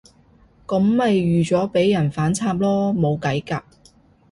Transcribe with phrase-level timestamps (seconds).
[0.65, 3.61] 噉咪預咗畀人反插囉，冇計㗎